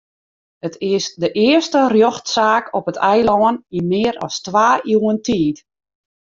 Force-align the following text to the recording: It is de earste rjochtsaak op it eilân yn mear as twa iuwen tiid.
It 0.67 0.75
is 0.93 1.05
de 1.23 1.29
earste 1.43 1.81
rjochtsaak 1.93 2.65
op 2.79 2.85
it 2.91 3.01
eilân 3.11 3.55
yn 3.77 3.87
mear 3.91 4.15
as 4.25 4.35
twa 4.45 4.69
iuwen 4.91 5.19
tiid. 5.25 5.57